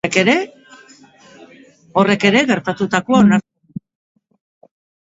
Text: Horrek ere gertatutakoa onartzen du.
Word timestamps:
Horrek 1.99 2.27
ere 2.31 2.43
gertatutakoa 2.53 3.21
onartzen 3.23 3.79
du. 3.79 3.85